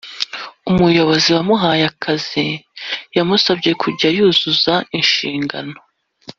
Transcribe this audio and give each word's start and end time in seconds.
umuyobozi 0.69 1.27
wamuhaye 1.35 1.83
akazi 1.91 2.45
yamusabye 3.15 3.71
kuzuza 3.81 4.73
inshingano 4.97 5.75